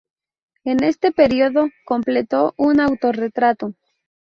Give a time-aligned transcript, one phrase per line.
[0.63, 3.75] En este período, completó un autorretrato.